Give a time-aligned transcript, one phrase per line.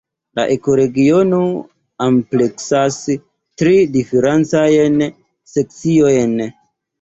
[0.37, 1.41] La ekoregiono
[2.05, 2.97] ampleksas
[3.63, 4.97] tri diferencajn
[5.53, 6.35] sekciojn.